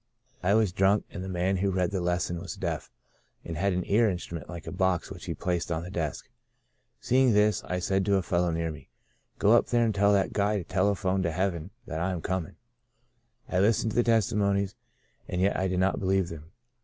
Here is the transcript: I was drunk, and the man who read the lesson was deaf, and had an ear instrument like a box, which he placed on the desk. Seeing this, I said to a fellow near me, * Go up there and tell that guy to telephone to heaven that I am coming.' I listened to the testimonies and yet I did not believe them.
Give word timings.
I 0.41 0.55
was 0.55 0.71
drunk, 0.71 1.05
and 1.11 1.23
the 1.23 1.29
man 1.29 1.57
who 1.57 1.69
read 1.69 1.91
the 1.91 2.01
lesson 2.01 2.39
was 2.39 2.55
deaf, 2.55 2.89
and 3.45 3.55
had 3.55 3.71
an 3.71 3.83
ear 3.85 4.09
instrument 4.09 4.49
like 4.49 4.65
a 4.65 4.71
box, 4.71 5.11
which 5.11 5.25
he 5.25 5.35
placed 5.35 5.71
on 5.71 5.83
the 5.83 5.91
desk. 5.91 6.27
Seeing 6.99 7.33
this, 7.33 7.63
I 7.65 7.77
said 7.77 8.03
to 8.05 8.15
a 8.15 8.23
fellow 8.23 8.49
near 8.49 8.71
me, 8.71 8.89
* 9.13 9.37
Go 9.37 9.51
up 9.51 9.67
there 9.67 9.85
and 9.85 9.93
tell 9.93 10.11
that 10.13 10.33
guy 10.33 10.57
to 10.57 10.63
telephone 10.63 11.21
to 11.21 11.31
heaven 11.31 11.69
that 11.85 11.99
I 12.01 12.13
am 12.13 12.21
coming.' 12.23 12.55
I 13.47 13.59
listened 13.59 13.91
to 13.91 13.95
the 13.95 14.01
testimonies 14.01 14.73
and 15.27 15.39
yet 15.39 15.55
I 15.55 15.67
did 15.67 15.79
not 15.79 15.99
believe 15.99 16.29
them. 16.29 16.45